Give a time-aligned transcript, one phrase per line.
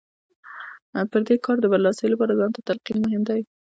[1.11, 3.41] پر دې کار د برلاسۍ لپاره ځان ته تلقين مهم دی.